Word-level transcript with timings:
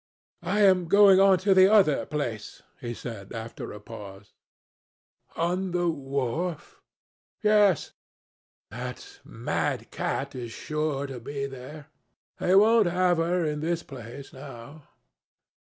"I 0.41 0.61
am 0.61 0.87
going 0.87 1.19
on 1.19 1.37
to 1.45 1.53
the 1.53 1.71
other 1.71 2.07
place," 2.07 2.63
he 2.79 2.95
said 2.95 3.31
after 3.33 3.71
a 3.71 3.79
pause. 3.79 4.33
"On 5.35 5.69
the 5.69 5.89
wharf?" 5.89 6.81
"Yes." 7.43 7.91
"That 8.71 9.19
mad 9.23 9.91
cat 9.91 10.33
is 10.33 10.51
sure 10.51 11.05
to 11.05 11.19
be 11.19 11.45
there. 11.45 11.85
They 12.39 12.55
won't 12.55 12.87
have 12.87 13.17
her 13.17 13.45
in 13.45 13.59
this 13.59 13.83
place 13.83 14.33
now." 14.33 14.85